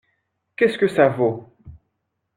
Qu’est-ce 0.55 0.79
que 0.79 0.87
ça 0.87 1.09
vaut? 1.09 1.47